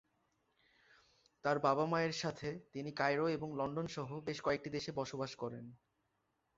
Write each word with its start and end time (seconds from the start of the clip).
তার 1.43 1.57
বাবা-মায়ের 1.59 2.13
সাথে, 2.13 2.49
তিনি 2.73 2.91
কায়রো 2.91 3.25
এবং 3.29 3.49
লন্ডন 3.55 3.87
সহ 3.87 4.09
বেশ 4.27 4.37
কয়েকটি 4.41 4.69
দেশে 4.69 4.91
বসবাস 4.91 5.31
করেন। 5.35 5.65